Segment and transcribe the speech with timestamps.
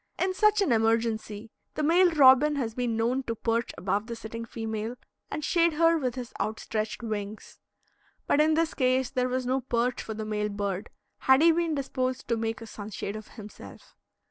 [0.17, 4.45] In such an emergency the male robin has been known to perch above the sitting
[4.45, 4.95] female
[5.29, 7.59] and shade her with his outstretched wings.
[8.25, 11.75] But in this case there was no perch for the male bird, had he been
[11.75, 13.95] disposed to make a sunshade of himself.